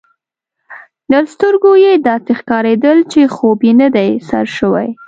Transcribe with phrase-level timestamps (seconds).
[1.11, 4.89] له سترګو يې داسي ښکارېدل، چي خوب یې نه دی سر شوی.